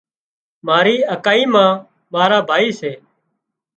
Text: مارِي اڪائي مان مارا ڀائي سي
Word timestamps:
مارِي 0.67 0.95
اڪائي 1.13 1.43
مان 1.53 1.69
مارا 2.13 2.37
ڀائي 2.49 2.69
سي 2.79 2.91